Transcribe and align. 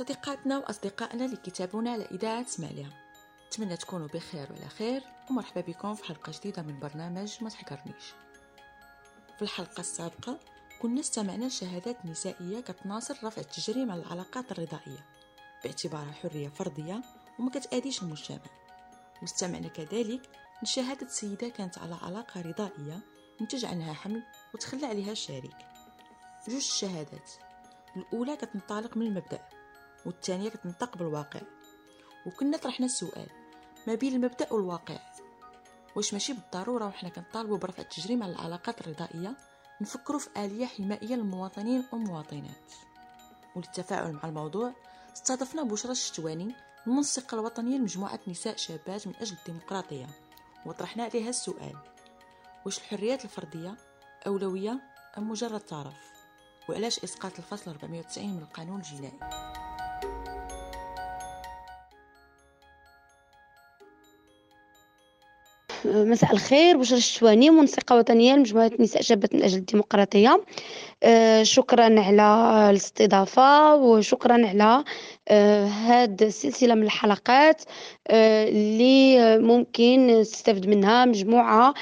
صديقاتنا 0.00 0.58
وأصدقائنا 0.58 1.24
اللي 1.24 1.36
كتابونا 1.36 1.90
على 1.90 2.04
إذاعة 2.04 2.46
سماليها 2.46 2.90
نتمنى 3.46 3.76
تكونوا 3.76 4.06
بخير 4.06 4.52
وعلى 4.52 4.68
خير 4.68 5.02
ومرحبا 5.30 5.60
بكم 5.60 5.94
في 5.94 6.04
حلقة 6.04 6.32
جديدة 6.38 6.62
من 6.62 6.80
برنامج 6.80 7.36
ما 7.40 7.50
تحكرنيش 7.50 8.04
في 9.36 9.42
الحلقة 9.42 9.80
السابقة 9.80 10.38
كنا 10.82 11.00
استمعنا 11.00 11.44
لشهادات 11.44 12.06
نسائية 12.06 12.60
كتناصر 12.60 13.16
رفع 13.24 13.40
التجريم 13.40 13.90
على 13.90 14.02
العلاقات 14.02 14.52
الرضائية 14.52 15.06
باعتبارها 15.64 16.12
حرية 16.12 16.48
فردية 16.48 17.02
وما 17.38 17.50
كتأذيش 17.50 18.02
المجتمع. 18.02 18.50
واستمعنا 19.22 19.68
كذلك 19.68 20.22
لشهادة 20.62 21.08
سيدة 21.08 21.48
كانت 21.48 21.78
على 21.78 21.94
علاقة 22.02 22.40
رضائية 22.40 23.00
نتج 23.42 23.64
عنها 23.64 23.92
حمل 23.92 24.22
وتخلى 24.54 24.86
عليها 24.86 25.12
الشريك 25.12 25.56
جوج 26.48 26.56
الشهادات 26.56 27.30
الأولى 27.96 28.36
كتنطلق 28.36 28.96
من 28.96 29.06
المبدأ 29.06 29.59
والثانية 30.06 30.48
كتنطق 30.48 30.96
بالواقع. 30.96 31.40
وكنا 32.26 32.56
طرحنا 32.56 32.86
السؤال 32.86 33.26
ما 33.86 33.94
بين 33.94 34.14
المبدأ 34.14 34.52
والواقع؟ 34.52 34.98
واش 35.96 36.12
ماشي 36.12 36.32
بالضرورة 36.32 36.86
وحنا 36.86 37.08
كنطالبوا 37.08 37.58
برفع 37.58 37.82
التجريم 37.82 38.22
على 38.22 38.32
العلاقات 38.32 38.80
الرضائية 38.80 39.36
نفكروا 39.80 40.18
في 40.18 40.28
آلية 40.36 40.66
حمائية 40.66 41.14
للمواطنين 41.14 41.84
والمواطنات. 41.92 42.72
وللتفاعل 43.56 44.12
مع 44.12 44.20
الموضوع 44.24 44.72
استضفنا 45.12 45.62
بشرى 45.62 45.92
الشتواني 45.92 46.54
المنسقة 46.86 47.34
الوطنية 47.34 47.76
لمجموعة 47.78 48.20
نساء 48.28 48.56
شابات 48.56 49.06
من 49.06 49.14
أجل 49.20 49.36
الديمقراطية. 49.36 50.06
وطرحنا 50.66 51.04
عليها 51.04 51.28
السؤال 51.28 51.76
واش 52.66 52.78
الحريات 52.78 53.24
الفردية 53.24 53.74
أولوية 54.26 54.80
أم 55.18 55.30
مجرد 55.30 55.60
طرف 55.60 55.94
وعلاش 56.68 57.04
إسقاط 57.04 57.32
الفصل 57.38 57.70
490 57.70 58.28
من 58.30 58.42
القانون 58.42 58.80
الجنائي؟ 58.80 59.49
مساء 65.90 66.32
الخير 66.32 66.76
بشرى 66.76 66.98
الشواني 66.98 67.50
منسقة 67.50 67.96
وطنية 67.96 68.34
لمجموعة 68.34 68.70
نساء 68.80 69.02
شابات 69.02 69.34
من 69.34 69.42
أجل 69.42 69.58
الديمقراطية. 69.58 70.40
آه، 71.02 71.42
شكرا 71.42 72.00
على 72.00 72.70
الاستضافة 72.70 73.74
وشكرا 73.74 74.46
على 74.46 74.84
آه، 75.28 76.04
السلسلة 76.22 76.74
من 76.74 76.82
الحلقات 76.82 77.62
آه، 78.08 78.48
اللي 78.48 79.38
ممكن 79.38 80.20
تستفد 80.22 80.66
منها 80.66 81.04
مجموعة 81.04 81.74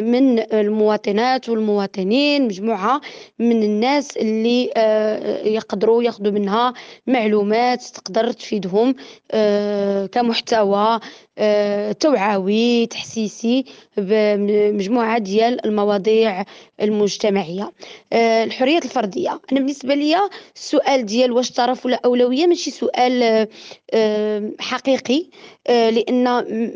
من 0.00 0.38
المواطنات 0.52 1.48
والمواطنين 1.48 2.44
مجموعة 2.44 3.00
من 3.38 3.62
الناس 3.62 4.16
اللي 4.16 4.64
يقدروا 5.44 6.02
ياخذوا 6.02 6.32
منها 6.32 6.74
معلومات 7.06 7.82
تقدر 7.82 8.32
تفيدهم 8.32 8.94
كمحتوى 10.12 11.00
توعوي 12.00 12.86
تحسيسي 12.86 13.64
بمجموعة 13.96 15.18
ديال 15.18 15.66
المواضيع 15.66 16.44
المجتمعية. 16.80 17.72
الحريات 18.12 18.84
الفردية. 18.84 19.30
أنا 19.52 19.60
بالنسبة 19.60 19.94
لي 19.94 20.16
السؤال 20.56 21.06
ديال 21.06 21.32
واش 21.32 21.50
طرف 21.50 21.86
ولا 21.86 22.00
أولوية 22.04 22.46
ماشي 22.46 22.70
سؤال 22.70 23.46
آه، 23.94 24.50
حقيقي 24.58 25.26
آه، 25.66 25.90
لأن 25.90 26.24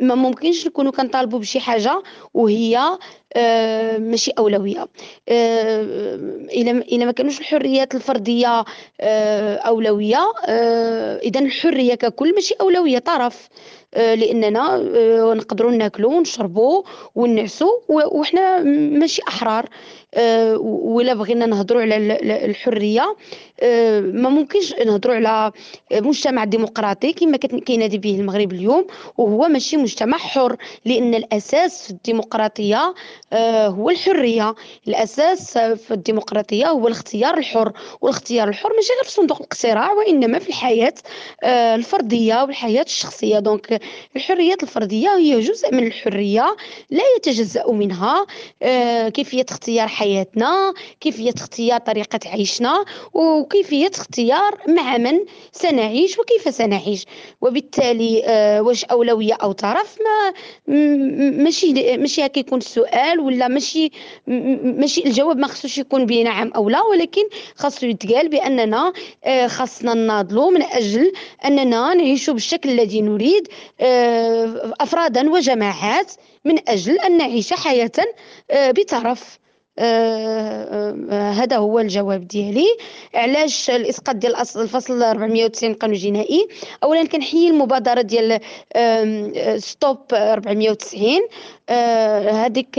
ما 0.07 0.15
ممكنش 0.15 0.67
نكونوا 0.67 0.93
كنطالبوا 0.93 1.39
بشي 1.39 1.61
حاجة 1.61 2.03
وهي 2.35 2.99
آه، 3.37 3.99
ماشي 3.99 4.31
أولوية. 4.39 4.89
إلى 5.29 6.71
إلى 6.71 7.05
ما 7.07 7.13
كانوش 7.13 7.41
الحريات 7.41 7.95
الفردية 7.95 8.65
أولوية 9.67 10.33
اذا 11.25 11.41
الحرية 11.41 11.95
ككل 11.95 12.35
ماشي 12.35 12.55
أولوية 12.61 12.99
طرف. 12.99 13.49
لأننا 13.97 14.77
نقدروا 15.35 15.71
ناكلوا 15.71 16.15
ونشربوا 16.15 16.83
ونعسوا 17.15 17.79
وحنا 17.89 18.59
ماشي 18.99 19.23
أحرار. 19.29 19.69
ولا 20.17 21.15
بغينا 21.15 21.47
نهضروا 21.47 21.83
على 21.83 21.97
الحرية. 22.45 23.17
ما 24.03 24.29
ممكنش 24.29 24.75
نهضروا 24.75 25.15
على 25.15 25.53
مجتمع 25.93 26.45
ديمقراطي 26.45 27.13
كما 27.13 27.37
كينادي 27.37 27.99
به 27.99 28.21
المغرب 28.21 28.53
اليوم. 28.53 28.87
وهو 29.19 29.49
ماشي 29.49 29.77
مجتمع 29.77 30.19
حر 30.19 30.57
لأن 30.85 31.15
الأساس 31.15 31.85
في 31.85 31.91
الديمقراطية 31.91 32.95
هو 33.67 33.91
الحرية. 33.91 34.55
الأساس 34.89 35.59
في 35.59 35.91
الديمقراطية 35.91 36.67
هو 36.67 36.87
الاختيار 36.87 37.39
الحر. 37.39 37.73
والاختيار 38.01 38.49
الحر 38.49 38.69
ماشي 38.77 38.93
غير 38.93 39.05
في 39.05 39.11
صندوق 39.11 39.37
الاقتراع 39.37 39.93
وإنما 39.93 40.39
في 40.39 40.49
الحياة 40.49 40.95
الفردية 41.45 42.43
والحياة 42.43 42.83
الشخصية. 42.83 43.39
دونك 43.39 43.81
الحريات 44.17 44.63
الفردية 44.63 45.17
هي 45.17 45.41
جزء 45.41 45.75
من 45.75 45.87
الحرية 45.87 46.57
لا 46.91 47.03
يتجزأ 47.17 47.73
منها 47.73 48.27
كيفية 49.09 49.47
اختيار 49.51 49.89
حياتنا 50.03 50.75
كيفيه 51.01 51.35
اختيار 51.37 51.81
طريقة 51.81 52.21
عيشنا 52.27 52.85
وكيفيه 53.15 53.91
اختيار 53.95 54.59
مع 54.69 54.97
من 54.99 55.19
سنعيش 55.53 56.19
وكيف 56.19 56.55
سنعيش. 56.55 57.05
وبالتالي 57.41 58.23
آه، 58.27 58.63
واش 58.63 58.85
أولوية 58.85 59.35
أو 59.35 59.53
طرف؟ 59.53 59.99
ما 60.05 60.33
ماشي 61.45 61.97
ماشي 61.97 62.27
هكا 62.27 62.39
يكون 62.39 62.59
السؤال 62.59 63.21
ولا 63.21 63.49
ماشي 63.49 63.91
ماشي 64.27 65.07
الجواب 65.07 65.39
ما 65.39 65.47
خصوش 65.47 65.79
يكون 65.79 66.07
بنعم 66.07 66.53
أو 66.57 66.69
لا 66.69 66.83
ولكن 66.83 67.23
خاصو 67.57 67.87
يتقال 67.87 68.29
بأننا 68.29 68.93
آه، 69.25 69.47
خاصنا 69.47 69.95
نناضلوا 69.95 70.51
من 70.51 70.63
أجل 70.63 71.13
أننا 71.45 71.95
نعيش 71.95 72.31
بالشكل 72.31 72.71
الذي 72.71 73.01
نريد 73.01 73.49
آه، 73.81 74.75
أفرادا 74.81 75.31
وجماعات 75.31 76.13
من 76.45 76.69
أجل 76.69 76.99
أن 76.99 77.17
نعيش 77.17 77.53
حياة 77.53 77.93
بطرف. 78.51 79.43
هذا 79.79 81.57
هو 81.57 81.79
الجواب 81.79 82.29
ديالي. 82.29 82.67
علاش 83.15 83.71
الإسقاط 83.71 84.17
ديال 84.17 84.37
الفصل 84.37 85.03
490 85.03 85.75
قانون 85.75 85.97
جنائي؟ 85.97 86.49
اولا 86.83 87.07
كنحيي 87.07 87.49
المبادرة 87.49 88.01
ديال 88.01 88.41
ستوب 89.63 89.99
490 90.15 91.21
هذيك 91.71 92.79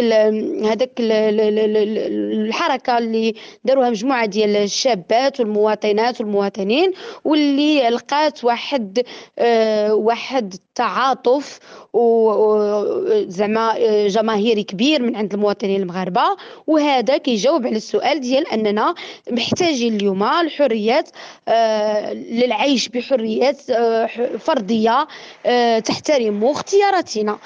هذاك 0.64 0.92
الحركة 1.00 2.98
اللي 2.98 3.36
داروها 3.64 3.90
مجموعة 3.90 4.26
ديال 4.26 4.56
الشابات 4.56 5.40
والمواطنات 5.40 6.22
والمواطنين 6.22 6.92
واللي 7.24 7.90
لقات 7.90 8.44
واحد 8.44 9.04
آه، 9.40 9.94
واحد 9.94 10.56
التعاطف 10.74 11.60
وزعما 11.94 13.76
جماهيري 14.08 14.64
كبير 14.64 15.02
من 15.02 15.16
عند 15.16 15.34
المواطنين 15.34 15.82
المغاربة. 15.82 16.22
وهذا 16.68 17.18
كيجاوب 17.18 17.68
على 17.68 17.76
السؤال 17.76 18.20
ديال 18.20 18.48
أننا 18.48 18.96
محتاجين 19.32 19.96
اليوم 19.96 20.24
الحريات 20.24 21.10
آه، 21.48 22.14
للعيش 22.14 22.90
بحريات 22.90 23.70
آه، 23.70 24.06
فردية 24.40 25.08
تحترم 25.80 26.44
اختياراتنا. 26.44 27.38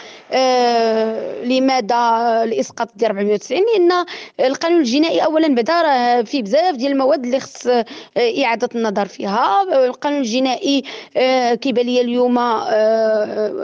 لماذا 1.44 1.98
الإسقاط 2.44 2.90
ديال 2.96 3.12
490 3.12 3.62
لأن 3.74 4.06
القانون 4.40 4.80
الجنائي 4.80 5.26
اولا 5.26 5.48
بدأ 5.48 6.24
فيه 6.24 6.44
بزاف 6.44 6.76
ديال 6.76 6.92
المواد 6.92 7.26
اللي 7.26 7.40
خص 7.40 7.68
آه، 7.68 7.86
إعادة 8.18 8.70
النظر 8.76 9.06
فيها. 9.08 9.64
القانون 9.86 10.20
الجنائي 10.20 10.84
آه، 11.18 11.54
كيبان 11.54 11.86
لي 11.86 12.02
اليوم 12.02 12.38
آه، 12.38 13.17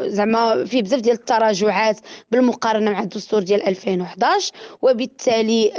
زعما 0.08 0.66
فيه 0.66 0.81
بزاف 0.81 1.00
ديال 1.00 1.16
التراجعات 1.16 2.00
بالمقارنة 2.31 2.91
مع 2.91 3.02
الدستور 3.02 3.44
ديال 3.44 3.68
2011 3.68 4.52
وبالتالي 4.81 5.72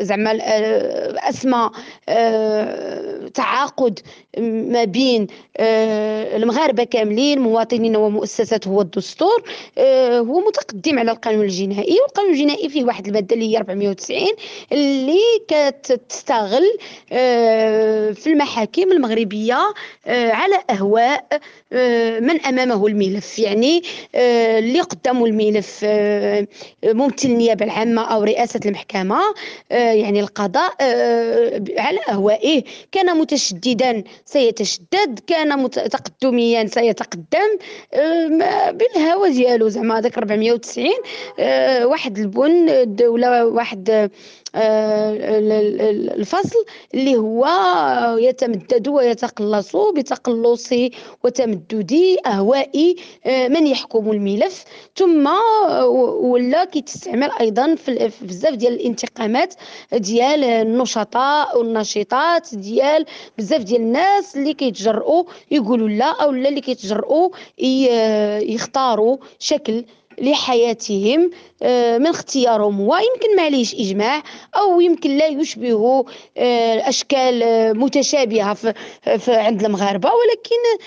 زعما 0.00 0.38
اسمى 1.28 1.70
تعاقد 3.34 4.00
ما 4.38 4.84
بين 4.84 5.26
المغاربة 6.36 6.84
كاملين 6.84 7.38
مواطنين 7.38 7.96
ومؤسسات 7.96 8.68
هو 8.68 8.80
الدستور 8.80 9.42
هو 10.18 10.40
متقدم 10.40 10.98
على 10.98 11.10
القانون 11.10 11.44
الجنائي 11.44 11.96
والقانون 12.00 12.32
الجنائي 12.32 12.68
فيه 12.68 12.84
واحد 12.84 13.06
الماده 13.06 13.34
اللي 13.34 13.52
هي 13.52 13.58
490 13.58 14.20
اللي 14.72 15.20
كتستغل 15.48 16.78
آه، 17.12 18.10
في 18.10 18.26
المحاكم 18.26 18.92
المغربية 18.92 19.58
آه، 20.06 20.30
على 20.30 20.54
أهواء 20.70 21.40
آه، 21.72 22.20
من 22.20 22.40
أمامه 22.40 22.84
الملف. 23.10 23.38
يعني 23.38 23.82
اللي 24.14 24.80
قدامه 24.80 25.26
الملف 25.26 25.84
ممثل 26.84 27.28
النيابة 27.28 27.64
العامة 27.64 28.02
أو 28.02 28.22
رئاسة 28.22 28.60
المحكمة 28.66 29.18
يعني 29.70 30.20
القضاء 30.20 30.72
على 31.78 31.98
أهوائه. 32.08 32.62
كان 32.92 33.18
متشددا 33.18 34.04
سيتشدد. 34.24 35.20
كان 35.26 35.70
تقدميا 35.70 36.66
سيتقدم. 36.66 37.58
بالهوى 38.72 39.30
ديالو 39.30 39.68
زعما 39.68 39.98
هذاك 39.98 40.18
490 40.18 40.90
آه، 41.38 41.86
واحد 41.86 42.18
البن 42.18 42.86
ولا 43.02 43.44
واحد 43.44 44.10
الفصل 46.14 46.64
اللي 46.94 47.16
هو 47.16 47.46
يتمدد 48.20 48.88
ويتقلص 48.88 49.76
بتقلص 49.76 50.70
وتمدد 51.24 52.16
أهواء 52.26 52.94
من 53.26 53.66
يحكم 53.66 54.10
الملف. 54.10 54.64
ثم 54.96 55.28
ولا 56.20 56.64
كيتستعمل 56.64 57.30
أيضا 57.40 57.74
في 57.74 58.10
بزاف 58.22 58.54
ديال 58.54 58.72
الانتقامات 58.72 59.54
ديال 59.92 60.44
النشطاء 60.44 61.58
والنشطات 61.58 62.54
ديال 62.54 63.06
بزاف 63.38 63.60
ديال 63.62 63.80
الناس 63.80 64.36
اللي 64.36 64.54
كيتجرؤوا 64.54 65.24
يقولوا 65.50 65.88
لا 65.88 66.22
أو 66.22 66.30
اللي 66.30 66.60
كيتجرؤوا 66.60 67.28
يختاروا 68.38 69.16
شكل 69.38 69.84
لحياتهم 70.18 71.30
آه، 71.62 71.98
من 71.98 72.06
اختيارهم. 72.06 72.80
ويمكن 72.80 73.40
عليهش 73.40 73.74
إجماع 73.74 74.22
أو 74.56 74.80
يمكن 74.80 75.16
لا 75.16 75.26
يشبه 75.26 76.04
آه، 76.36 76.88
أشكال 76.88 77.42
آه، 77.42 77.72
متشابهة 77.72 78.54
في 78.54 79.34
عند 79.34 79.64
المغاربة. 79.64 80.10
ولكن 80.10 80.84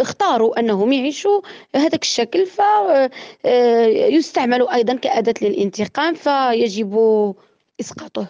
اختاروا 0.00 0.60
أنهم 0.60 0.92
يعيشوا 0.92 1.40
هذاك 1.76 2.02
الشكل 2.02 2.46
فيستعمل 3.42 4.68
أيضا 4.68 4.94
كأداة 4.94 5.34
للانتقام 5.42 6.14
فيجب 6.14 6.94
إسقاطه. 7.80 8.26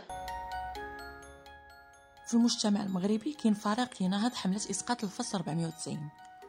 في 2.27 2.35
المجتمع 2.35 2.83
المغربي 2.83 3.37
كاين 3.43 3.55
فريق 3.55 3.89
يناهض 4.01 4.35
حملة 4.35 4.57
إسقاط 4.57 5.05
الفصل 5.05 5.39
490 5.39 5.99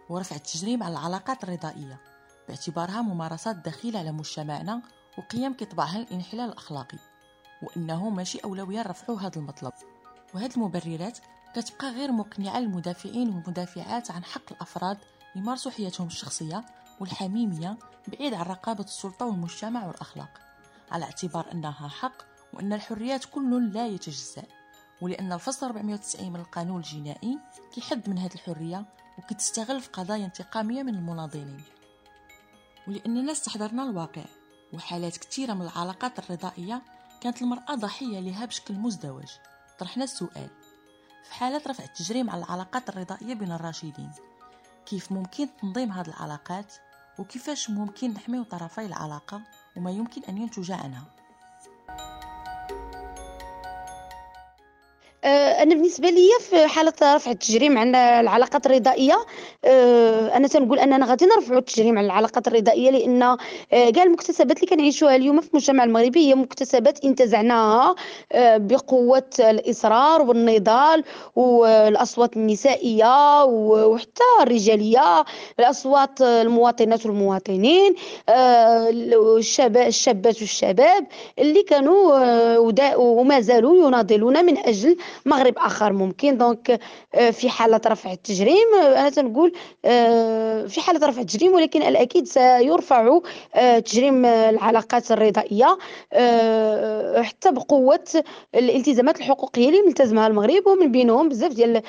ورفع 0.10 0.36
التجريم 0.36 0.84
على 0.84 0.94
العلاقات 0.94 1.44
الرضائية. 1.44 2.11
باعتبارها 2.52 3.02
ممارسات 3.02 3.56
دخيلة 3.56 4.00
على 4.00 4.12
مجتمعنا 4.12 4.82
وقيم 5.18 5.54
كيطبعها 5.54 6.00
الإنحلال 6.00 6.50
الأخلاقي 6.50 6.98
وأنه 7.62 8.10
ماشي 8.10 8.40
أولوية 8.40 8.82
رفعوا 8.82 9.20
هذا 9.20 9.36
المطلب. 9.38 9.74
وهذه 10.34 10.56
المبررات 10.56 11.20
كتبقى 11.56 11.92
غير 11.92 12.12
مقنعة 12.12 12.60
للمدافعين 12.60 13.30
والمدافعات 13.30 14.12
عن 14.12 14.24
حق 14.24 14.52
الأفراد 14.52 14.98
يمارسوا 15.36 15.72
حياتهم 15.72 16.08
الشخصية 16.08 16.66
والحميمية 17.00 17.78
بعيد 18.08 18.34
عن 18.34 18.46
رقابة 18.46 18.84
السلطة 18.84 19.26
والمجتمع 19.26 19.88
والأخلاق 19.88 20.42
على 20.92 21.06
اعتبار 21.06 21.52
أنها 21.52 21.88
حق 21.88 22.24
وأن 22.54 22.74
الحريات 22.74 23.26
كل 23.26 23.74
لا 23.74 23.88
يتجزأ. 23.88 24.44
ولأن 25.02 25.34
الفصل 25.34 25.66
490 25.66 26.34
من 26.34 26.40
القانون 26.40 26.78
الجنائي 26.78 27.40
كيحد 27.74 28.10
من 28.10 28.18
هذه 28.18 28.34
الحرية 28.34 28.86
وكتستغل 29.18 29.82
في 29.82 29.90
قضايا 29.90 30.26
انتقامية 30.26 30.84
من 30.84 30.96
المناضلين. 30.96 31.64
ولأننا 32.88 33.32
استحضرنا 33.32 33.84
الواقع 33.84 34.24
وحالات 34.74 35.18
كثيرة 35.18 35.54
من 35.54 35.62
العلاقات 35.62 36.20
الرضائية 36.20 36.82
كانت 37.22 37.42
المرأة 37.42 37.76
ضحية 37.76 38.20
لها 38.20 38.46
بشكل 38.46 38.74
مزدوج. 38.74 39.26
طرحنا 39.80 40.04
السؤال 40.04 40.50
في 41.24 41.34
حالة 41.34 41.62
رفع 41.68 41.84
التجريم 41.84 42.30
على 42.30 42.44
العلاقات 42.44 42.90
الرضائية 42.90 43.34
بين 43.34 43.52
الراشدين 43.52 44.12
كيف 44.86 45.12
ممكن 45.12 45.48
تنظيم 45.62 45.92
هذه 45.92 46.08
العلاقات؟ 46.08 46.74
وكيفاش 47.20 47.70
ممكن 47.70 48.14
نحمي 48.14 48.44
طرفي 48.44 48.86
العلاقة؟ 48.86 49.42
وما 49.78 49.92
يمكن 49.92 50.24
أن 50.24 50.38
ينتج 50.38 50.72
عنها؟ 50.72 51.04
أنا 55.26 55.76
بالنسبة 55.76 56.10
لي 56.10 56.30
في 56.40 56.68
حالة 56.68 56.94
رفع 57.04 57.32
التجريم 57.32 57.78
عن 57.78 57.96
العلاقات 57.96 58.66
الرضائية 58.66 59.18
آه، 59.66 60.38
أنا 60.38 60.48
تنقول 60.48 60.80
أننا 60.80 61.06
غادي 61.06 61.26
نرفعوا 61.26 61.60
التجريم 61.60 61.98
على 61.98 62.06
العلاقات 62.06 62.48
الرضائية 62.48 62.92
لأن 62.92 63.24
آه، 63.24 63.38
كاع 63.72 64.04
المكتسبات 64.04 64.58
اللي 64.58 64.68
كنعيشوها 64.68 65.16
اليوم 65.16 65.42
في 65.42 65.50
المجتمع 65.50 65.84
المغربي 65.84 66.20
هي 66.20 66.36
مكتسبات 66.36 67.06
انتزعناها 67.06 67.96
بقوة 68.36 69.30
الإصرار 69.40 70.22
والنضال 70.22 71.04
والأصوات 71.36 72.38
النسائية 72.38 73.44
وحتى 73.44 74.24
الرجالية 74.42 75.26
الأصوات 75.60 76.22
المواطنات 76.22 77.06
والمواطنين 77.06 77.96
الشباب 78.30 79.88
الشابات 79.88 80.42
والشباب 80.42 81.08
اللي 81.40 81.64
كانوا 81.64 82.58
وما 82.98 83.40
زالوا 83.40 83.88
يناضلون 83.88 84.46
من 84.46 84.58
أجل 84.58 84.98
مغرب 85.26 85.54
آخر 85.58 85.94
ممكن. 85.94 86.38
دونك 86.38 86.80
euh, 87.16 87.20
في 87.20 87.50
حالة 87.50 87.82
رفع 87.88 88.12
التجريم 88.12 88.76
أنا 88.82 89.10
تنقول 89.10 89.52
euh, 89.52 89.90
في 90.68 90.82
حالة 90.86 91.08
رفع 91.08 91.22
التجريم 91.22 91.54
ولكن 91.54 91.82
الأكيد 91.82 92.28
سيرفع 92.28 93.20
تجريم 93.86 94.26
العلاقات 94.26 95.12
الرضائية 95.12 95.78
حتى 97.24 97.52
بقوة 97.52 98.24
الالتزامات 98.56 99.20
الحقوقية 99.20 99.70
اللي 99.70 99.82
ملتزمها 99.82 100.28
المغرب. 100.28 100.68
ومن 100.68 100.92
بينهم 100.92 101.30
بزاف 101.30 101.54
ديال 101.54 101.82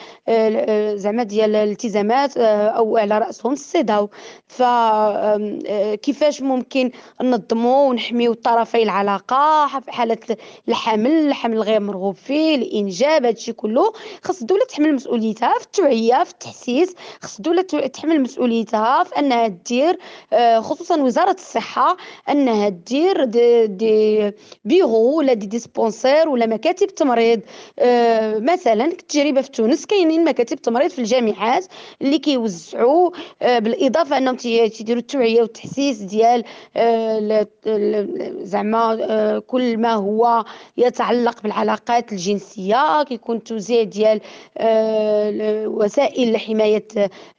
زعما 0.99 1.23
ديال 1.23 1.57
الالتزامات 1.57 2.37
أو 2.37 2.97
على 2.97 3.19
رأسهم 3.19 3.53
السيداو. 3.53 4.11
فكيفاش 4.47 6.43
ممكن 6.43 6.91
ننظموا 7.23 7.89
ونحميو 7.89 8.35
طرفي 8.35 8.83
العلاقة 8.83 9.67
في 9.81 9.93
حالة 9.93 10.19
الحمل 10.69 11.27
الحمل 11.27 11.63
غير 11.63 11.81
مرغوب 11.81 12.15
فيه 12.17 12.55
الانجاب 12.55 13.12
الشباب 13.13 13.27
هادشي 13.27 13.53
كله 13.53 13.93
خاص 14.23 14.41
الدولة 14.41 14.65
تحمل 14.65 14.95
مسؤوليتها 14.95 15.55
في 15.59 15.65
التوعية 15.65 16.25
في 16.25 16.31
التحسيس 16.31 16.95
خاص 17.21 17.37
الدولة 17.37 17.63
تحمل 17.63 18.21
مسؤوليتها 18.21 19.05
في 19.05 19.19
أنها 19.19 19.47
دير 19.47 19.99
آه، 20.33 20.61
خصوصا 20.61 20.97
وزارة 21.03 21.33
الصحة 21.33 21.97
أنها 22.29 22.69
دير 22.69 23.25
des, 23.25 23.67
des 23.67 24.33
bureaux 24.65 25.19
ولا 25.19 25.33
des 25.33 25.47
dispensaires 25.47 26.29
ولا 26.29 26.47
مكاتب 26.47 26.87
تمريض. 26.87 27.41
آه، 27.79 28.39
مثلا 28.39 28.85
التجربة 28.85 29.41
في 29.41 29.51
تونس 29.51 29.87
كاينين 29.87 30.25
مكاتب 30.25 30.57
تمريض 30.57 30.91
في 30.91 30.99
الجامعات 30.99 31.67
اللي 32.03 32.19
كيوزعوا 32.19 33.11
آه، 33.43 33.59
بالإضافة 33.59 34.19
أنهم 34.19 34.37
تيديروا 34.37 35.01
التوعية 35.01 35.41
والتحسيس 35.41 35.99
ديال 35.99 36.45
زعما 38.43 39.39
كل 39.47 39.79
ما 39.79 39.95
هو 39.95 40.45
يتعلق 40.77 41.43
بالعلاقات 41.43 42.13
الجنسية 42.13 43.02
كيكون 43.03 43.43
توزيع 43.43 43.83
ديال 43.83 44.21
آه، 44.59 45.67
وسائل 45.67 46.33
لحمايه 46.33 46.87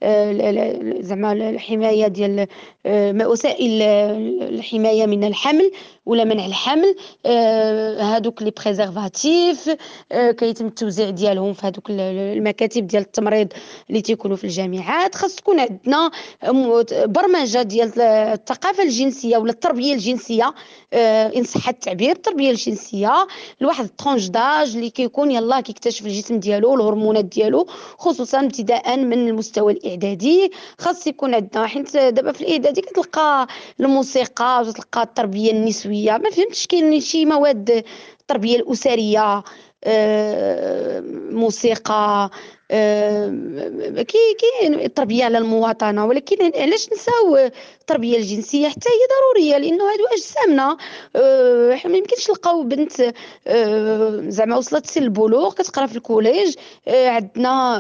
آه، 0.04 1.02
زعما 1.02 1.32
الحماية 1.32 2.08
ديال 2.08 2.48
آه، 2.86 3.28
وسائل 3.28 3.82
الحماية 4.42 5.06
من 5.06 5.24
الحمل 5.24 5.72
ولا 6.06 6.24
منع 6.24 6.46
الحمل 6.46 6.96
هادوك 8.00 8.42
لي 8.42 8.52
بريزيرفاتيف 8.66 9.70
كيتم 10.12 10.66
التوزيع 10.66 11.10
ديالهم 11.10 11.54
في 11.54 11.68
هادوك 11.68 11.90
المكاتب 11.90 12.88
ديال 12.88 13.02
التمريض 13.02 13.48
اللي 13.90 14.02
تيكونوا 14.02 14.38
في 14.38 14.44
الجامعات. 14.44 15.16
خاص 15.16 15.36
تكون 15.36 15.60
عندنا 15.60 16.12
برمجة 17.06 17.62
ديال 17.62 18.02
الثقافة 18.02 18.84
الجنسية 18.84 19.38
ولا 19.38 19.52
التربية 19.52 19.94
الجنسية 19.94 20.54
إن 21.36 21.44
صح 21.44 21.70
التعبير 21.70 22.12
التربية 22.12 22.52
الجنسية 22.52 23.28
لواحد 23.62 23.84
الطونج 23.84 24.28
داج 24.28 24.76
اللي 24.76 24.90
كيكون 24.90 25.32
يلاه 25.54 25.62
كيكتشف 25.62 26.06
الجسم 26.06 26.40
ديالو 26.40 26.76
الهرمونات 26.76 27.26
ديالو 27.26 27.68
خصوصا 27.98 28.40
ابتداء 28.40 28.98
من 28.98 29.28
المستوى 29.28 29.74
الإعدادي. 29.74 30.52
خاص 30.80 31.08
يكون 31.08 31.36
عندنا 31.36 31.68
حيت 31.68 31.98
دابا 31.98 32.32
في 32.32 32.42
الإعدادي 32.42 32.82
كتلقى 32.82 33.48
الموسيقى 33.80 34.64
وتلقى 34.68 35.04
التربية 35.04 35.52
النسوية. 35.52 36.12
ما 36.18 36.30
فهمتش 36.30 36.68
كاين 36.68 37.02
شي 37.02 37.26
مواد 37.26 37.84
التربية 38.22 38.56
الأسرية 38.56 39.44
آه، 39.84 41.04
موسيقى 41.32 42.30
كي 44.04 44.18
كاين 44.40 44.74
التربية 44.74 45.26
على 45.26 45.38
المواطنة 45.38 46.06
ولكن 46.06 46.52
علاش 46.62 46.90
نساو 46.94 47.38
التربية 47.82 48.18
الجنسية؟ 48.18 48.68
حتى 48.68 48.90
هي 48.90 48.94
ضرورية 49.14 49.58
لأنه 49.58 49.84
هادو 49.92 50.06
اجسامنا 50.14 50.78
أه 51.16 51.80
ما 51.86 51.98
يمكنش 51.98 52.30
نلقاو 52.30 52.64
بنت 52.64 53.14
أه 53.48 54.24
زعما 54.28 54.58
وصلت 54.58 54.86
سن 54.86 55.04
البلوغ 55.04 55.54
كتقرا 55.54 55.86
في 55.86 55.96
ال 55.96 56.03
collège 56.03 56.56
أه 56.88 57.10
عندنا 57.10 57.78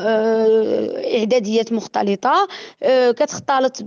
إعداديات 1.17 1.73
مختلطة 1.73 2.47
كتختلط 3.11 3.77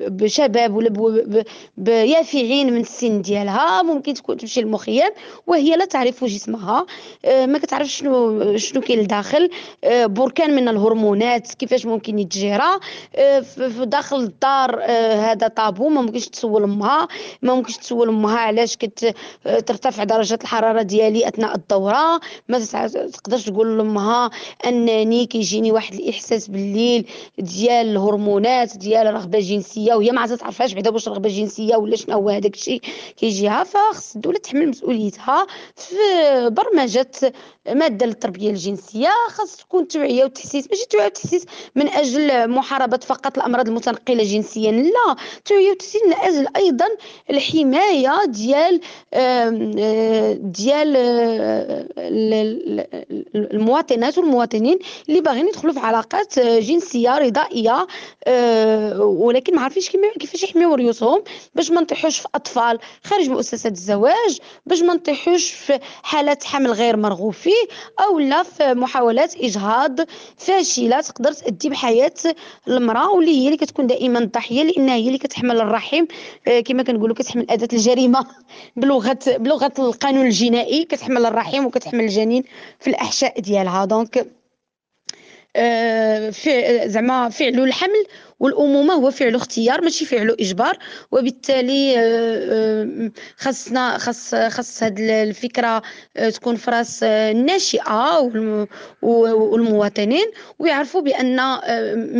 بشباب 0.00 0.74
ولا 0.74 1.44
بيافعين 1.76 2.72
من 2.72 2.80
السن 2.80 3.22
ديالها 3.22 3.82
ممكن 3.82 4.14
تكون 4.14 4.36
تمشي 4.36 4.60
للمخيم 4.60 5.10
وهي 5.46 5.76
لا 5.76 5.84
تعرف 5.84 6.24
جسمها 6.24 6.86
آه، 7.24 7.46
ما 7.46 7.58
كتعرفش 7.58 7.96
شنو 7.98 8.56
شنو 8.56 8.80
كاين 8.80 9.00
لداخل. 9.00 9.25
آه، 9.84 10.06
بركان 10.06 10.56
من 10.56 10.68
الهرمونات 10.68 11.54
كيفاش 11.54 11.86
ممكن 11.86 12.18
يتجرى 12.18 12.80
في 13.52 13.84
داخل 13.86 14.16
الدار 14.16 14.84
هذا 15.30 15.48
طابو 15.48 15.88
ما 15.88 16.02
ممكنش 16.02 16.28
تسول 16.28 16.62
أمها 16.62 17.08
ما 17.42 17.54
ممكنش 17.54 17.76
تسول 17.76 18.08
أمها 18.08 18.38
علاش 18.38 18.76
كترتفع 18.76 20.04
درجة 20.04 20.38
الحرارة 20.42 20.82
ديالي 20.82 21.28
أثناء 21.28 21.54
الدورة. 21.54 22.20
ما 22.48 22.58
تقدرش 23.12 23.44
تقول 23.44 23.78
لأمها 23.78 24.30
أنني 24.66 25.26
كيجيني 25.26 25.72
واحد 25.72 25.94
الإحساس 25.94 26.48
بالليل 26.48 27.08
ديال 27.38 27.86
الهرمونات 27.86 28.76
ديال 28.76 29.06
الرغبه 29.06 29.38
الجنسيه 29.38 29.94
وهي 29.94 30.10
ما 30.10 30.26
تعرفهاش 30.26 30.72
بعدا 30.72 30.90
واش 30.90 31.08
رغبة 31.08 31.28
جنسية 31.28 31.76
ولا 31.76 31.96
شنو 31.96 32.14
هو 32.14 32.28
هذاك 32.28 32.54
الشيء 32.54 32.80
كيجيها. 33.16 33.64
فخص 33.64 34.14
الدولة 34.14 34.38
تحمل 34.38 34.68
مسؤوليتها 34.68 35.46
في 35.76 35.94
برمجة 36.50 37.10
مادة 37.68 38.06
للتربية 38.06 38.50
الجنسية. 38.50 39.10
خاص 39.28 39.56
تكون 39.56 39.88
توعية 39.88 40.24
وتحسيس. 40.24 40.68
ماشي 40.70 40.86
توعية 40.86 41.06
وتحسيس 41.06 41.44
من 41.74 41.88
أجل 41.88 42.50
محاربة 42.50 42.96
فقط 42.96 43.38
الأمراض 43.38 43.68
المتنقلة 43.68 44.24
جنسيا 44.24 44.70
لا. 44.72 45.16
توعية 45.44 45.70
وتحسيس 45.70 46.02
من 46.06 46.12
أجل 46.14 46.46
أيضا 46.56 46.86
الحماية 47.30 48.24
ديال 48.26 48.80
ديال 50.52 50.96
المواطنات 53.34 54.18
والمواطنين 54.18 54.78
اللي 55.08 55.20
باغيين 55.20 55.48
يدخلوا 55.48 55.72
في 55.72 55.80
علاقات 55.80 56.38
جنسية 56.38 57.18
رضائية 57.18 57.86
ولكن 58.98 59.54
ما 59.54 59.60
عارفينش 59.62 59.90
كيفاش 60.20 60.42
يحميو 60.42 60.74
ريوسهم 60.74 61.22
باش 61.54 61.70
ما 61.70 61.80
نطيحوش 61.80 62.18
في 62.18 62.28
أطفال 62.34 62.78
خارج 63.04 63.28
مؤسسات 63.30 63.72
الزواج 63.72 64.38
باش 64.66 64.80
ما 64.82 64.94
نطيحوش 64.94 65.50
في 65.50 65.78
حالات 66.02 66.44
حمل 66.44 66.70
غير 66.70 66.96
مرغوب 66.96 67.32
فيه 67.32 67.62
أو 68.00 68.18
لا 68.18 68.42
في 68.42 68.74
محاولات 68.96 69.36
إجهاض 69.36 70.00
فاشلة 70.36 71.00
تقدر 71.00 71.32
تؤدي 71.32 71.68
بحياة 71.68 72.12
المرأة 72.68 73.10
واللي 73.10 73.30
هي 73.40 73.46
اللي 73.46 73.56
كتكون 73.56 73.86
دائما 73.86 74.18
الضحيه 74.18 74.62
لأنها 74.62 74.94
هي 74.94 75.06
اللي 75.06 75.18
كتحمل 75.18 75.60
الرحم. 75.60 76.04
آه، 76.48 76.60
كما 76.60 76.82
كنقولوا 76.82 77.16
كتحمل 77.16 77.46
أداة 77.50 77.68
الجريمة. 77.72 78.26
بلغة 78.76 79.18
بلغة 79.26 79.72
القانون 79.78 80.26
الجنائي 80.26 80.84
كتحمل 80.84 81.26
الرحم 81.26 81.66
وكتحمل 81.66 82.00
الجنين 82.00 82.44
في 82.80 82.90
الأحشاء 82.90 83.40
ديالها. 83.40 83.84
دونك 83.84 84.26
آه، 85.56 86.30
زعما 86.86 87.28
فعل 87.28 87.60
الحمل 87.60 88.06
والأمومة 88.40 88.94
هو 88.94 89.10
فعل 89.10 89.34
اختيار 89.34 89.82
ماشي 89.82 90.04
فعل 90.04 90.36
إجبار. 90.40 90.78
وبالتالي 91.12 91.98
آه، 91.98 92.02
آه، 92.50 93.10
خاصنا 93.36 93.98
خاص 93.98 94.34
خاص 94.34 94.82
هذه 94.82 95.22
الفكرة 95.22 95.82
تكون 96.34 96.56
في 96.56 96.70
رأس 96.70 97.02
الناشئة 97.02 98.20
والمواطنين. 99.02 100.26
ويعرفوا 100.58 101.00
بأن 101.00 101.36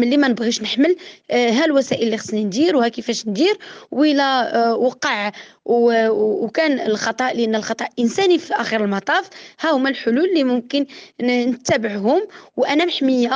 ملي 0.01 0.17
ما 0.17 0.29
نبغيش 0.29 0.63
نحمل 0.63 0.97
ها 1.31 1.65
الوسائل 1.65 2.03
اللي 2.03 2.19
خصني 2.19 2.45
ندير 2.45 2.77
وها 2.77 2.89
كيفاش 2.89 3.27
ندير. 3.27 3.59
وإلا 3.91 4.73
وقع 4.73 5.33
وكان 5.65 6.81
الخطأ 6.81 7.33
لأن 7.33 7.55
الخطأ 7.55 7.87
إنساني 7.99 8.39
في 8.39 8.55
آخر 8.55 8.85
المطاف. 8.85 9.29
ها 9.61 9.71
هما 9.71 9.89
الحلول 9.89 10.25
اللي 10.29 10.45
ممكن 10.45 10.87
نتبعهم. 11.23 12.27
وأنا 12.57 12.85
محمية 12.85 13.29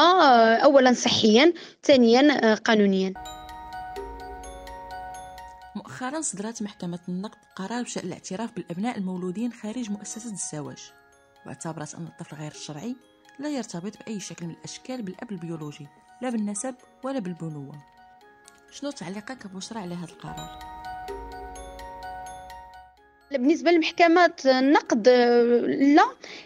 اولا 0.64 0.92
صحيا 0.92 1.52
ثانيا 1.82 2.54
قانونيا 2.70 3.14
مؤخرا 5.76 6.20
صدرت 6.20 6.62
محكمة 6.62 6.98
النقد 7.08 7.38
قرار 7.56 7.82
بشأن 7.82 8.06
الاعتراف 8.06 8.52
بالأبناء 8.52 8.98
المولودين 8.98 9.52
خارج 9.52 9.90
مؤسسة 9.90 10.32
الزواج 10.32 10.92
واعتبرت 11.46 11.94
أن 11.94 12.06
الطفل 12.06 12.36
غير 12.36 12.50
الشرعي 12.50 12.96
لا 13.38 13.48
يرتبط 13.48 13.98
بأي 13.98 14.20
شكل 14.20 14.46
من 14.46 14.52
الأشكال 14.52 15.02
بالأب 15.02 15.32
البيولوجي 15.32 15.86
لا 16.22 16.30
بالنسب 16.30 16.74
ولا 17.04 17.18
بالبنوة 17.18 17.82
شنو 18.70 18.90
تعليقك 18.90 19.46
بشرى 19.46 19.78
على 19.78 19.94
هذا 19.94 20.12
القرار؟ 20.12 20.79
بالنسبة 23.30 23.70
لمحكمات 23.70 24.46
النقد 24.46 25.08
لا. 25.08 26.02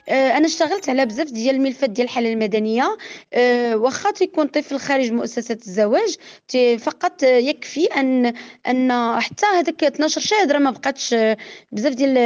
آه، 0.08 0.36
أنا 0.36 0.46
اشتغلت 0.46 0.88
على 0.88 1.06
بزاف 1.06 1.30
ديال 1.30 1.54
الملفات 1.56 1.90
ديال 1.90 2.04
الحالة 2.06 2.32
المدنية 2.32 2.96
آه، 3.34 3.76
واخا 3.76 4.10
تيكون 4.10 4.46
طفل 4.46 4.78
خارج 4.78 5.12
مؤسسة 5.12 5.58
الزواج 5.66 6.16
فقط 6.78 7.22
يكفي 7.22 7.84
أن 7.84 8.32
أن 8.66 9.20
حتى 9.20 9.46
هذاك 9.46 9.84
12 9.84 10.20
شاهد 10.20 10.52
راه 10.52 10.58
ما 10.58 10.70
بقاتش 10.70 11.14
بزاف 11.72 11.94
ديال 11.94 12.18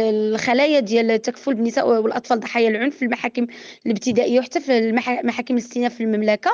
الخلايا 0.00 0.80
ديال 0.80 1.10
التكفل 1.10 1.54
بالنساء 1.54 1.88
والأطفال 1.88 2.40
ضحايا 2.40 2.68
العنف 2.68 2.96
في 2.96 3.04
المحاكم 3.04 3.46
الابتدائية 3.86 4.40
وحتى 4.40 4.60
في 4.60 4.78
المحاكم 4.78 5.54
الاستئناف 5.54 5.94
في 5.94 6.02
المملكة. 6.02 6.50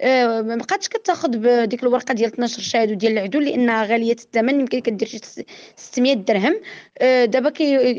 آه، 0.00 0.40
ما 0.40 0.56
بقاتش 0.56 0.88
كتاخذ 0.88 1.28
بديك 1.36 1.82
الورقة 1.82 2.14
ديال 2.14 2.32
12 2.32 2.62
شاهد 2.62 2.90
وديال 2.90 3.12
العدول 3.12 3.44
لأنها 3.44 3.84
غالية 3.84 4.12
الثمن 4.12 4.60
يمكن 4.60 4.80
كدير 4.80 5.08
شي 5.08 5.18
600 5.76 6.14
درهم. 6.14 6.54
آه، 6.54 6.60
دابا 7.02 7.50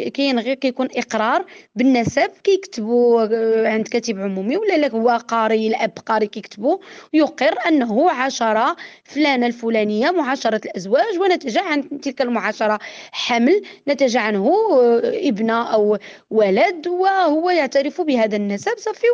كاين 0.09 0.39
غير 0.39 0.53
كيكون 0.55 0.87
إقرار 0.95 1.45
بالنسب 1.75 2.29
كيكتبوا 2.43 3.27
آه، 3.31 3.67
عند 3.67 3.87
كاتب 3.87 4.19
عمومي 4.19 4.57
ولا 4.57 4.77
لا 4.77 4.91
هو 4.91 5.09
قاري 5.09 5.67
الأب 5.67 5.91
قاري 6.05 6.27
كيكتبوا 6.27 6.77
يقر 7.13 7.55
أنه 7.67 8.11
عاشر 8.11 8.75
فلانة 9.03 9.47
الفلانية 9.47 10.11
معاشرة 10.11 10.61
الأزواج 10.65 11.19
ونتج 11.19 11.57
عن 11.57 12.01
تلك 12.01 12.21
المعاشرة 12.21 12.79
حمل 13.11 13.61
نتج 13.87 14.17
عنه 14.17 14.47
آه، 14.73 15.01
ابنة 15.03 15.73
أو 15.73 15.97
ولد 16.29 16.87
وهو 16.87 17.49
يعترف 17.49 18.01
بهذا 18.01 18.35
النسب 18.35 18.77
صافي 18.77 19.07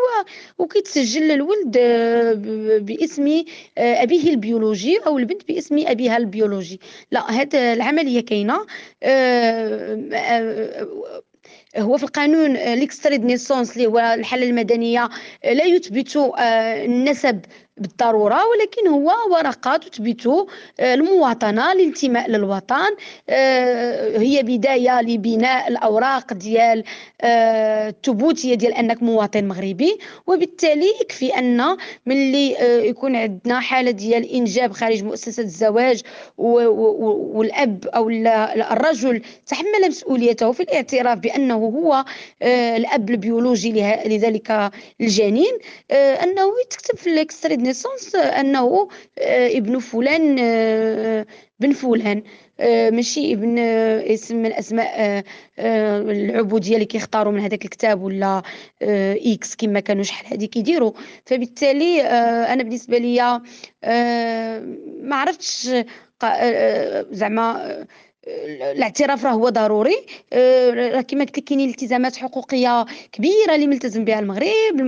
وكيتسجل 0.58 1.32
الولد 1.32 1.78
باسم 2.86 3.44
أبيه 3.78 4.30
البيولوجي 4.30 4.98
أو 5.08 5.18
البنت 5.18 5.48
باسم 5.48 5.84
أبيها 5.88 6.18
البيولوجي. 6.18 6.80
لا 7.12 7.32
هذه 7.32 7.74
العملية 7.74 8.22
كاينة 8.22 8.66
هو 11.78 11.98
في 11.98 12.04
القانون 12.04 12.54
l'extrait 12.54 13.13
de 13.13 13.26
naissance 13.26 13.74
اللي 13.74 13.88
هو 13.88 14.00
الحالة 14.00 14.50
المدنية 14.50 15.10
لا 15.44 15.66
يثبت 15.66 16.18
النسب 16.86 17.42
بالضرورة 17.82 18.40
ولكن 18.48 18.88
هو 18.88 19.12
ورقه 19.32 19.78
تثبت 19.78 20.28
آه، 20.80 20.94
المواطنة 20.94 21.72
الانتماء 21.72 22.30
للوطن 22.30 22.96
آه، 23.30 24.18
هي 24.18 24.44
بداية 24.44 25.02
لبناء 25.02 25.68
الأوراق 25.68 26.34
ديال 26.34 26.84
آه، 27.22 27.90
الثبوتيه 27.90 28.56
ديال 28.56 28.74
أنك 28.74 29.04
مواطن 29.04 29.48
مغربي. 29.48 29.98
وبالتالي 30.28 30.94
يكفي 31.02 31.38
أن 31.38 31.78
ملي 32.06 32.56
يكون 32.88 33.16
عندنا 33.16 33.60
حالة 33.60 33.92
ديال 33.92 34.32
إنجاب 34.34 34.72
خارج 34.72 35.04
مؤسسة 35.04 35.44
الزواج 35.44 36.02
والأب 36.38 37.86
أو 37.88 38.10
الرجل 38.10 39.22
تحمل 39.48 39.88
مسؤوليته 39.88 40.52
في 40.52 40.64
الاعتراف 40.64 41.18
بأنه 41.18 41.56
هو 41.56 42.06
الأب 42.78 43.10
البيولوجي 43.10 43.72
لذلك 44.06 44.72
الجنين 45.02 45.58
أنه 45.92 46.44
يتكتب 46.66 46.98
في 46.98 47.08
ال 47.14 47.18
extrait 47.18 47.52
de 47.52 47.62
naissance 47.72 48.16
أنه 48.16 48.88
آه، 49.20 49.48
ابن 49.58 49.80
فلان 49.80 50.38
آه، 50.40 51.26
بن 51.60 51.72
فلان. 51.72 52.24
آه، 52.60 52.90
ماشي 52.90 53.34
ابن 53.34 53.60
اسم 53.60 54.36
من 54.36 54.54
اسماء 54.54 55.24
العبودية 55.60 56.74
اللي 56.74 56.86
كيختاروا 56.86 57.34
من 57.34 57.40
هذاك 57.40 57.66
الكتاب 57.66 58.02
ولا 58.04 58.42
إكس 58.82 59.56
كما 59.56 59.80
كانوا 59.80 60.04
شحال 60.04 60.28
هذه 60.34 60.46
كيديروا. 60.46 60.92
فبالتالي 61.26 62.02
أنا 62.54 62.64
بالنسبة 62.64 62.98
ليا 62.98 63.42
ما 65.04 65.16
عرفتش 65.16 65.70
زعما 67.12 67.86
الاعتراف 68.28 69.26
راه 69.26 69.32
هو 69.32 69.50
ضروري. 69.50 70.06
راه 70.34 71.02
كما 71.02 71.24
قلت 71.24 71.38
لك 71.38 71.44
كاينين 71.44 71.70
التزامات 71.70 72.16
حقوقية 72.16 72.86
كبيرة 73.12 73.56
اللي 73.56 73.68
ملتزم 73.68 74.06
بها 74.06 74.20
المغرب 74.20 74.82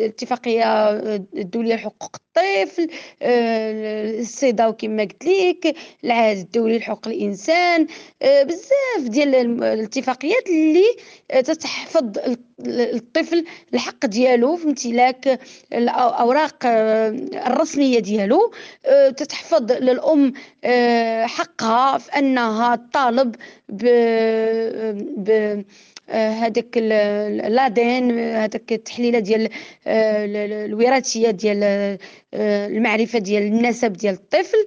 الاتفاقية 0.00 0.90
الدولية 1.36 1.74
لحقوق 1.74 2.16
الطفل 2.16 2.88
السيداو 3.22 4.72
كما 4.72 5.02
قلت 5.02 5.24
لك 5.26 5.76
العهد 6.04 6.36
الدولي 6.36 6.78
لحقوق 6.78 7.08
الإنسان. 7.08 7.86
بزاف 8.22 9.08
ديال 9.08 9.34
الاتفاقيات 9.34 10.48
اللي 10.48 10.96
تتحفظ 11.28 12.04
الطفل 12.66 13.44
الحق 13.74 14.06
ديالو 14.06 14.56
في 14.56 14.64
امتلاك 14.64 15.40
الأوراق 15.72 16.66
الرسمية 16.66 17.98
ديالو. 17.98 18.52
تتحفظ 19.16 19.72
للأم 19.72 20.32
حقها 21.26 21.67
حقها 21.68 21.98
في 21.98 22.18
أنها 22.18 22.76
تطالب 22.76 23.36
ب 23.68 23.82
ب 25.16 25.62
هذاك 26.10 26.76
لادين 27.48 28.18
هذاك 28.18 28.72
التحليلة 28.72 29.18
ديال 29.18 29.48
الوراثية 29.86 31.30
ديال 31.30 31.98
المعرفة 32.34 33.18
ديال 33.18 33.42
النسب 33.42 33.92
ديال 33.92 34.14
الطفل. 34.14 34.66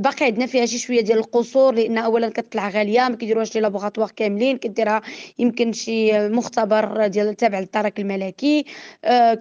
باقي 0.00 0.26
عندنا 0.26 0.46
فيها 0.46 0.66
شي 0.66 0.78
شوية 0.78 1.00
ديال 1.00 1.18
القصور 1.18 1.74
لأن 1.74 1.98
اولا 1.98 2.28
كتطلع 2.28 2.68
غالية 2.68 3.08
ما 3.08 3.16
كيديروهاش 3.16 3.54
لي 3.54 3.60
لابوغاتوار 3.60 4.10
كاملين 4.16 4.58
كديرها 4.58 5.02
يمكن 5.38 5.72
شي 5.72 6.28
مختبر 6.28 7.06
ديال 7.06 7.34
تابع 7.36 7.58
للترك 7.60 8.00
الملكي. 8.00 8.64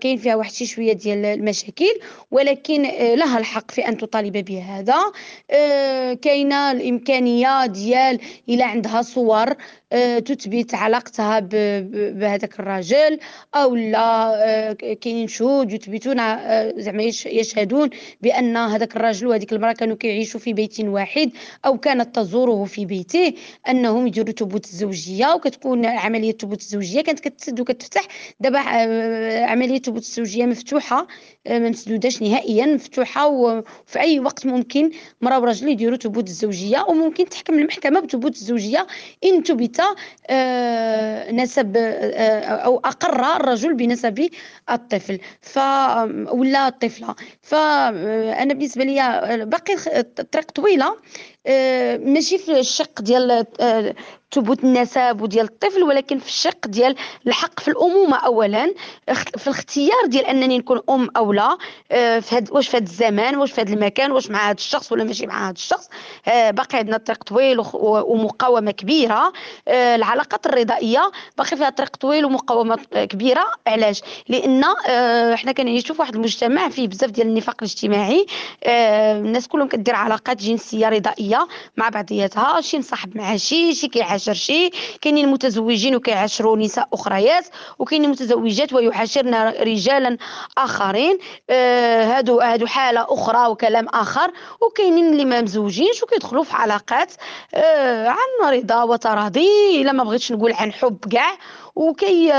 كاين 0.02 0.18
فيها 0.18 0.36
واحد 0.36 0.52
شي 0.52 0.66
شوية 0.66 0.94
ديال 0.94 1.26
المشاكل 1.26 1.94
ولكن 2.32 2.82
لها 3.16 3.40
الحق 3.40 3.72
في 3.72 3.88
أن 3.88 3.98
تطالب 3.98 4.38
بهذا 4.38 4.98
كاينة 6.16 6.72
الإمكانية 6.72 7.66
ديال 7.66 8.20
إلى 8.50 8.64
عندها 8.64 9.02
صور 9.02 9.54
تثبت 10.26 10.76
علاقتها 10.76 11.40
بهذاك 11.40 12.60
الرجل 12.60 13.20
أو 13.56 13.76
لا 13.76 14.76
كاينين 15.02 15.28
شهود 15.28 15.72
يثبتون 15.74 16.18
زعما 16.82 17.04
يشهدون 17.26 17.90
بأن 18.22 18.58
هذاك 18.58 18.96
الرجل 18.96 19.28
وهذيك 19.28 19.54
المرأة 19.54 19.74
كانوا 19.74 19.96
كيعيشوا 19.96 20.40
في 20.40 20.54
بيت 20.54 20.80
واحد 20.80 21.32
أو 21.66 21.78
كانت 21.78 22.16
تزوره 22.16 22.66
في 22.66 22.86
بيته 22.86 23.34
أنهم 23.70 24.08
يديروا 24.08 24.32
تبوت 24.32 24.66
الزوجيه 24.66 25.34
وكتكون 25.34 25.86
عملية 25.86 26.32
تبوت 26.32 26.62
الزوجيه 26.62 27.02
كانت 27.02 27.20
كتسد 27.20 27.60
وكتفتح. 27.60 28.08
دابا 28.40 28.60
عملية 29.44 29.78
تبوت 29.78 30.02
الزوجيه 30.02 30.46
مفتوحة 30.46 31.08
ما 31.50 31.70
مسدوداش 31.70 32.22
نهائيا 32.22 32.66
مفتوحة 32.66 33.28
وفي 33.28 34.00
أي 34.00 34.20
وقت 34.20 34.46
ممكن 34.46 34.92
مرأة 35.22 35.40
ورجل 35.40 35.68
يديروا 35.68 35.98
تبوت 35.98 36.28
الزوجيه 36.28 36.86
وممكن 36.90 37.30
تحكم 37.30 37.54
المحكمة 37.60 38.00
بتبوت 38.00 38.36
الزوجيه 38.36 38.88
إن 39.24 39.44
ثبت 39.44 39.82
آه، 40.30 41.32
نسب 41.32 41.74
آه، 41.78 42.40
أو 42.44 42.78
أقر 42.78 43.36
الرجل 43.36 43.74
بنسب 43.74 44.30
الطفل. 44.70 45.20
ف 45.42 45.58
ولا 46.34 46.68
الطفلة. 46.68 47.13
فأنا 47.42 48.54
بالنسبة 48.54 48.84
لي 48.84 48.96
باقي 49.46 49.74
الطريق 50.20 50.52
طويلة. 50.52 50.98
ماشي 52.06 52.38
في 52.38 52.60
الشق 52.60 53.02
ديال 53.02 53.46
ثبوت 54.34 54.64
النسب 54.64 55.22
وديال 55.22 55.46
الطفل 55.46 55.84
ولكن 55.84 56.20
في 56.20 56.28
الشق 56.28 56.68
ديال 56.68 56.96
الحق 57.28 57.60
في 57.60 57.68
الأمومة 57.68 58.18
اولا. 58.18 58.74
في 59.38 59.48
الاختيار 59.48 60.06
ديال 60.08 60.26
أنني 60.26 60.58
نكون 60.58 60.82
أم 60.90 61.10
أو 61.18 61.34
لا 61.34 61.58
آه، 61.92 62.20
في 62.20 62.36
هاد 62.36 62.52
واش 62.52 62.68
في 62.68 62.78
هذا 62.78 62.84
الزمان 62.84 63.36
واش 63.36 63.52
في 63.52 63.62
هذا 63.62 63.74
المكان 63.74 64.12
واش 64.12 64.30
مع 64.30 64.46
هذا 64.50 64.58
الشخص 64.58 64.92
ولا 64.92 65.04
ماشي 65.04 65.28
مع 65.28 65.46
هذا 65.46 65.52
الشخص. 65.54 65.90
آه، 66.28 66.52
باقي 66.52 66.78
عندنا 66.78 66.98
طريق 66.98 67.24
طويل 67.24 67.64
ومقاومة 67.74 68.72
كبيرة. 68.72 69.34
آه، 69.68 69.96
العلاقات 69.96 70.46
الرضائية 70.46 71.12
باقي 71.38 71.58
فيها 71.58 71.70
طريق 71.70 71.96
طويل 71.96 72.26
ومقاومة 72.26 72.76
كبيرة. 72.94 73.46
علاش؟ 73.68 74.02
لأن 74.30 74.64
حنا 75.36 75.52
كنعيشوا 75.52 75.96
في 75.96 76.02
واحد 76.02 76.16
المجتمع 76.16 76.70
فيه 76.70 76.88
بزاف 76.88 77.12
ديال 77.12 77.28
النفاق 77.28 77.56
الاجتماعي. 77.62 78.26
الناس 78.66 79.48
كلهم 79.48 79.68
كدير 79.68 79.96
علاقات 79.96 80.38
جنسية 80.42 80.90
رضائية. 80.90 81.33
مع 81.78 81.90
بعضياتها 81.90 82.62
شي 82.62 82.78
نصاحب 82.78 83.18
مع 83.18 83.36
شي 83.38 83.76
شي 83.76 83.88
كيعاشر 83.88 84.14
يعاشر 84.14 84.34
شي 84.34 84.70
كاينين 85.02 85.28
متزوجين 85.28 85.96
وكيعاشروا 85.96 86.58
نساء 86.58 86.88
أخريات 86.94 87.46
وكاينين 87.80 88.10
متزوجات 88.10 88.74
ويعاشرن 88.74 89.36
رجالا 89.46 90.18
آخرين. 90.58 91.18
آه 91.50 92.04
هادو 92.06 92.40
هادو 92.40 92.66
حالة 92.66 93.06
أخرى 93.10 93.48
وكلام 93.48 93.88
آخر. 93.88 94.32
وكاينين 94.62 95.14
اللي 95.14 95.26
ما 95.26 95.42
مزوجينش 95.42 96.04
وكيدخلوا 96.04 96.44
في 96.44 96.56
علاقات 96.56 97.14
آه 97.54 98.08
عن 98.08 98.54
رضا 98.54 98.84
وتراضي. 98.84 99.82
إلا 99.82 99.92
ما 99.92 100.04
بغيتش 100.04 100.32
نقول 100.32 100.54
عن 100.54 100.74
حب 100.74 100.98
كاع. 101.12 101.38
وكي 101.76 102.34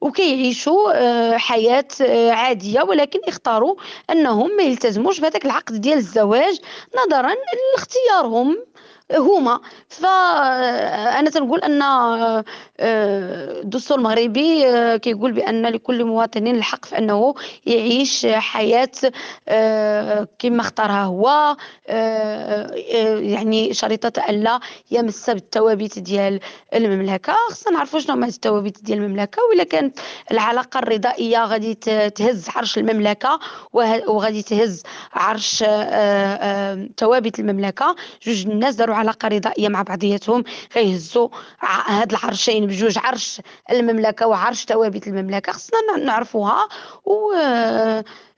وكيعيشوا 0.00 0.92
آه، 0.94 1.36
حياة 1.36 1.88
آه، 2.02 2.30
عادية 2.30 2.82
ولكن 2.82 3.18
اختاروا 3.28 3.74
أنهم 4.10 4.56
ما 4.56 4.62
يلتزموش 4.62 5.20
بهذاك 5.20 5.44
العقد 5.44 5.80
ديال 5.80 5.98
الزواج 5.98 6.60
نظرا 6.96 7.34
لاختيارهم. 7.74 8.56
هما. 9.14 9.60
فانا 9.88 11.30
تنقول 11.30 11.60
أن 11.60 11.82
آه، 11.82 12.44
الدستور 12.80 13.98
المغربي 13.98 14.66
آه، 14.66 14.96
كيقول 14.96 15.32
بأن 15.32 15.66
لكل 15.66 16.04
مواطن 16.04 16.46
الحق 16.46 16.84
في 16.84 16.98
أنه 16.98 17.34
يعيش 17.66 18.26
حياة 18.26 18.90
آه، 19.48 20.28
كما 20.38 20.60
اختارها 20.60 21.02
هو 21.04 21.56
يعني 23.18 23.74
شريطة 23.74 24.22
ألا 24.28 24.60
يمس 24.90 25.30
بالثوابت 25.30 25.98
ديال 25.98 26.40
المملكة. 26.74 27.34
خصنا 27.50 27.72
نعرفوا 27.72 28.00
شنو 28.00 28.14
هما 28.14 28.26
الثوابت 28.26 28.82
ديال 28.82 28.98
المملكة 28.98 29.42
ولا 29.52 29.64
كانت 29.64 29.98
العلاقة 30.30 30.78
الرضائية 30.78 31.44
غادي 31.44 31.74
تهز 32.10 32.48
عرش 32.56 32.78
المملكة 32.78 33.40
وغادي 33.72 34.42
تهز 34.42 34.82
عرش 35.12 35.64
ثوابت 36.98 37.38
المملكة. 37.40 37.96
جوج 38.22 38.46
الناس 38.46 38.74
داروا 38.74 38.95
علاقه 38.96 39.28
رضائيه 39.28 39.68
مع 39.68 39.82
بعضياتهم 39.82 40.44
غيهزوا 40.74 41.28
هاد 41.86 42.10
العرشين 42.10 42.66
بجوج 42.66 42.98
عرش 42.98 43.40
المملكة 43.70 44.26
وعرش 44.26 44.64
ثوابت 44.64 45.06
المملكة 45.06 45.52
خصنا 45.52 45.96
نعرفوها 46.04 46.68
و 47.04 47.32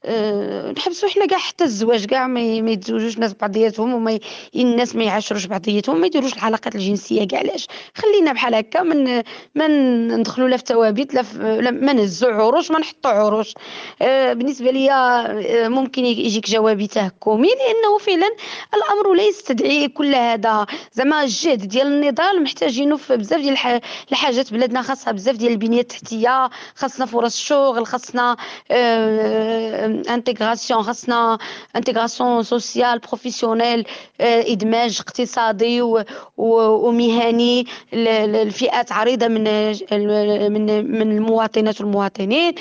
أه 0.04 0.70
نحبسوا 0.72 1.08
حنا 1.08 1.26
كاع 1.26 1.38
حتى 1.38 1.64
الزواج 1.64 2.04
كاع 2.04 2.26
ما 2.26 2.40
يتزوجوش 2.40 3.14
الناس 3.14 3.34
بعضياتهم 3.34 3.94
وما. 3.94 4.18
الناس 4.56 4.96
ما 4.96 5.04
يعاشروش 5.04 5.46
بعضياتهم 5.46 6.00
ما 6.00 6.06
يديروش 6.06 6.32
العلاقات 6.34 6.74
الجنسية 6.74 7.28
كاع 7.28 7.38
علاش 7.38 7.66
خلينا 7.94 8.32
بحال 8.32 8.54
هكا 8.54 8.82
من 8.82 9.22
ما 9.54 9.68
ندخلوا 10.16 10.48
لا 10.48 10.56
في 10.56 10.62
ثوابت 10.66 11.14
لا, 11.14 11.70
ما 11.70 11.92
نهزوا 11.92 12.32
عروش 12.32 12.70
ما 12.70 12.78
نحطوا 12.78 13.10
عروش 13.10 13.54
أه 14.02 14.32
بالنسبة 14.32 14.70
لي 14.70 14.90
أه 14.92 15.68
ممكن 15.68 16.04
يجيك 16.04 16.50
جوابي 16.50 16.86
تهكمي 16.86 17.48
لأنه 17.48 17.98
فعلا 18.00 18.28
الأمر 18.74 19.14
لا 19.14 19.22
يستدعي 19.22 19.88
كل 19.88 20.14
هذا 20.14 20.66
زعما 20.92 21.22
الجهد 21.22 21.68
ديال 21.68 21.86
النضال 21.86 22.42
محتاجينه 22.42 22.96
في 22.96 23.16
بزاف 23.16 23.40
ديال 23.40 23.52
الح... 23.52 23.80
الحاجات 24.10 24.52
بلادنا 24.52 24.82
خاصها 24.82 25.12
بزاف 25.12 25.36
ديال 25.36 25.52
البنية 25.52 25.80
التحتية 25.80 26.50
خاصنا 26.74 27.06
فرص 27.06 27.34
الشغل 27.34 27.86
خاصنا 27.86 28.36
intégration 30.10 30.82
خاصنا 30.82 31.38
intégration 31.76 32.42
sociale 32.42 32.98
professionnelle 32.98 33.86
ادماج 34.20 34.98
اقتصادي 35.00 35.82
ومهني 36.36 37.66
للفئات 37.92 38.92
عريضه 38.92 39.28
من 39.28 39.44
من 40.52 40.90
من 40.98 41.12
المواطنات 41.16 41.80
والمواطنين 41.80 42.54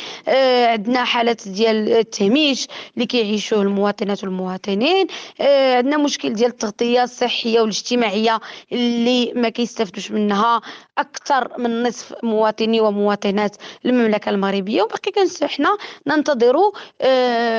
عندنا 0.68 1.04
حالات 1.04 1.48
ديال 1.48 1.90
التهميش 1.92 2.68
اللي 2.96 3.06
كيعيشوه 3.06 3.62
المواطنات 3.62 4.24
والمواطنين 4.24 5.08
عندنا 5.40 5.98
مشكل 5.98 6.34
ديال 6.34 6.50
التغطيه 6.50 7.04
الصحيه 7.04 7.60
والاجتماعيه 7.60 8.40
اللي 8.72 9.34
ما 9.36 9.50
كيستافدوش 9.50 10.12
منها 10.12 10.62
أكثر 10.98 11.52
من 11.58 11.84
نصف 11.84 12.14
مواطني 12.24 12.82
ومواطنات 12.82 13.56
المملكه 13.86 14.30
المغربيه 14.30 14.82
وباقي 14.84 15.12
كنحنا 15.12 15.78
ننتظروا 16.08 16.72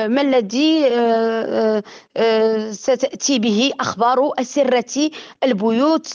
ما 0.07 0.21
الذي 0.21 0.87
آه، 0.91 1.83
آه، 2.17 2.71
ستأتي 2.71 3.39
به 3.39 3.71
أخبار 3.79 4.31
اسره 4.39 5.11
البيوت 5.43 6.07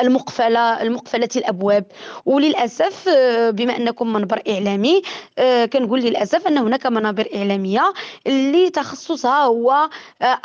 المقفلة 0.00 0.82
المقفلة 0.82 1.28
الأبواب. 1.36 1.84
وللأسف 2.26 3.08
بما 3.50 3.76
أنكم 3.76 4.12
منبر 4.12 4.42
إعلامي 4.48 5.02
كنقول 5.72 6.00
للأسف 6.00 6.46
أن 6.46 6.58
هناك 6.58 6.86
منابر 6.86 7.28
إعلامية 7.34 7.92
اللي 8.26 8.70
تخصصها 8.70 9.44
هو 9.44 9.88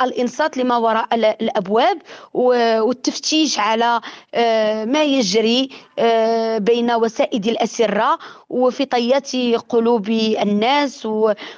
الإنصات 0.02 0.56
لما 0.56 0.76
وراء 0.76 1.08
الأبواب 1.14 1.98
والتفتيش 2.34 3.58
على 3.58 4.00
ما 4.86 5.04
يجري 5.04 5.68
آه، 5.98 6.58
بين 6.58 6.92
وسائد 6.92 7.46
الأسرة 7.46 8.18
وفي 8.50 8.84
طيات 8.84 9.36
قلوب 9.68 10.08
الناس 10.42 11.08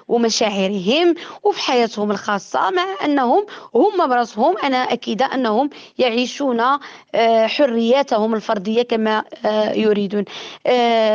ومشاعرهم 0.09 1.15
وفي 1.43 1.61
حياتهم 1.61 2.11
الخاصة 2.11 2.71
مع 2.71 2.85
أنهم 3.05 3.47
هم 3.75 4.09
براسهم 4.09 4.59
أنا 4.59 4.77
أكيدة 4.77 5.25
أنهم 5.35 5.71
يعيشون 5.99 6.61
آه، 7.15 7.47
حرياتهم 7.47 8.35
الفردية 8.35 8.83
كما 8.83 9.25
آه، 9.45 9.73
يريدون. 9.73 10.25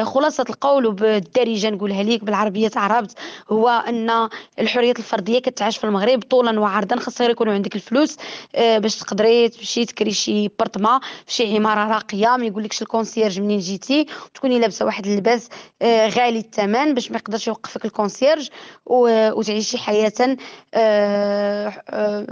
خلاصة 0.03 0.45
القول 0.49 0.91
بالدارجة 0.93 1.69
نقولها 1.69 2.03
ليك 2.03 2.23
بالعربية 2.23 2.67
تعربت 2.67 3.17
هو 3.51 3.69
أن 3.69 4.29
الحريات 4.59 4.99
الفردية 4.99 5.39
كتعاش 5.39 5.77
في 5.77 5.83
المغرب 5.83 6.23
طولا 6.23 6.59
وعرضا 6.59 6.95
خاصة 6.95 7.25
يكونوا 7.25 7.53
عندك 7.53 7.75
الفلوس 7.75 8.17
باش 8.55 8.95
تقدري 8.95 9.49
تمشي 9.49 9.85
تكري 9.85 10.11
شي 10.11 10.47
برطمة 10.59 10.99
في 10.99 11.33
شي 11.33 11.57
عمارة 11.57 11.88
راقية 11.93 12.38
ما 12.38 12.45
يقولكش 12.45 12.81
ال 12.82 12.86
conci 12.86 13.06
ال 13.06 13.09
concierge 13.09 13.39
منين 13.39 13.59
جيتي 13.59 14.05
وتكوني 14.25 14.59
لابسة 14.59 14.85
واحد 14.85 15.07
اللباس 15.07 15.49
آه، 15.49 15.64
غالي 15.84 16.39
الثمن 16.39 16.93
باش 16.93 17.12
ما 17.12 17.17
يقدرش 17.17 17.47
يوقفك 17.47 17.86
ال 17.86 17.92
concierge 17.92 18.49
وتعيشي 18.86 19.78
حياة 19.78 20.38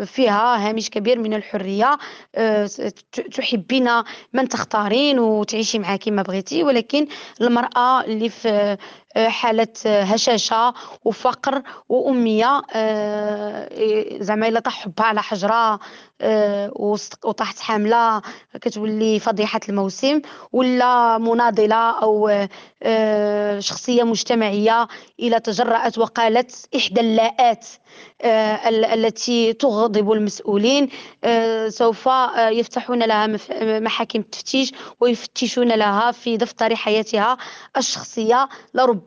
فيها 0.06 0.70
هامش 0.70 0.90
كبير 0.90 1.20
من 1.20 1.34
الحرية. 1.34 1.98
تحبين 3.36 3.90
من 4.34 4.50
تختارين 4.50 5.20
وتعيشي 5.20 5.80
معاه 5.80 5.96
كما 5.96 6.22
بغيتي. 6.22 6.64
ولكن 6.64 7.08
المرأة 7.42 8.04
اللي 8.04 8.30
في 8.30 8.78
حالة 9.18 9.68
هشاشة 9.86 10.74
وفقر 11.06 11.62
وأمية 11.90 12.62
زعما 14.24 14.48
إلا 14.48 14.60
طاح 14.60 14.84
حبها 14.84 15.06
على 15.06 15.22
حجرة 15.24 15.80
وطاحت 17.24 17.60
حاملة 17.60 18.22
كتولي 18.62 19.20
فضيحة 19.20 19.60
الموسم. 19.70 20.22
ولا 20.52 21.18
مناضلة 21.18 21.76
أو 21.76 22.48
شخصية 23.60 24.04
مجتمعية 24.04 24.88
إلى 25.20 25.40
تجرأت 25.40 25.98
وقالت 25.98 26.66
إحدى 26.76 27.02
اللاءات 27.02 27.68
التي 28.94 29.54
تغضب 29.54 30.12
المسؤولين 30.12 30.90
سوف 31.68 32.10
يفتحون 32.38 33.04
لها 33.04 33.28
محاكم 33.80 34.20
التفتيش 34.20 34.72
ويفتشون 35.00 35.68
لها 35.68 36.12
في 36.12 36.38
دفتر 36.38 36.76
حياتها 36.76 37.38
الشخصية. 37.78 38.50
لربما 38.74 39.03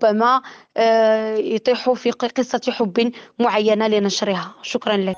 يطيحوا 1.54 1.94
في 1.94 2.10
قصة 2.10 2.60
حب 2.68 3.12
معينة 3.38 3.88
لنشرها. 3.88 4.54
شكرا 4.62 4.96
لك. 4.96 5.16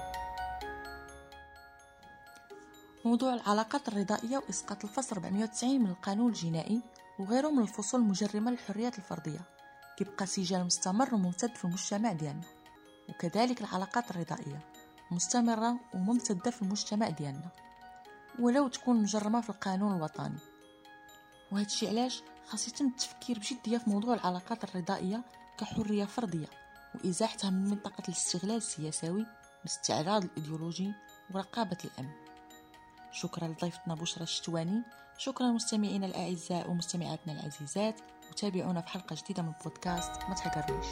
موضوع 3.04 3.34
العلاقات 3.34 3.88
الرضائية 3.88 4.38
وإسقاط 4.38 4.84
الفصل 4.84 5.16
490 5.16 5.80
من 5.80 5.90
القانون 5.90 6.28
الجنائي 6.28 6.80
وغيره 7.18 7.50
من 7.50 7.62
الفصول 7.62 8.00
المجرمة 8.00 8.50
للحريات 8.50 8.98
الفردية. 8.98 9.40
كيبقى 9.96 10.26
سجال 10.26 10.64
مستمر 10.64 11.14
وممتد 11.14 11.56
في 11.56 11.64
المجتمع 11.64 12.12
ديالنا 12.12 12.46
وكذلك 13.08 13.60
العلاقات 13.60 14.10
الرضائية 14.10 14.60
مستمرة 15.10 15.76
وممتدة 15.94 16.50
في 16.50 16.62
المجتمع 16.62 17.08
ديالنا 17.08 17.48
ولو 18.40 18.68
تكون 18.68 19.02
مجرمة 19.02 19.40
في 19.40 19.50
القانون 19.50 19.96
الوطني. 19.96 20.38
وهذا 21.52 21.66
الشيء 21.66 21.88
علاش؟ 21.88 22.22
خاص 22.48 22.68
يتم 22.68 22.86
التفكير 22.86 23.38
بجدية 23.38 23.78
في 23.78 23.90
موضوع 23.90 24.14
العلاقات 24.14 24.64
الرضائية 24.64 25.22
كحرية 25.58 26.04
فردية 26.04 26.46
وإزاحتها 26.94 27.50
من 27.50 27.70
منطقة 27.70 28.02
الاستغلال 28.08 28.56
السياسوي 28.56 29.26
والاستعراض 29.58 30.24
الإيديولوجي 30.24 30.92
ورقابة 31.34 31.76
الأمن. 31.84 32.12
شكرا 33.12 33.48
لضيفتنا 33.48 33.94
بشرى 33.94 34.22
الشتواني 34.22 34.82
شكرا 35.18 35.46
مستمعينا 35.46 36.06
الأعزاء 36.06 36.70
ومستمعاتنا 36.70 37.32
العزيزات 37.32 38.00
وتابعونا 38.30 38.80
في 38.80 38.88
حلقة 38.88 39.16
جديدة 39.16 39.42
من 39.42 39.52
بودكاست 39.64 40.12
ما 40.28 40.34
تحقرنيش. 40.34 40.86